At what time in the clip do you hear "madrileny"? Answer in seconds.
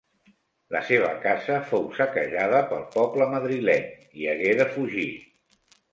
3.35-3.87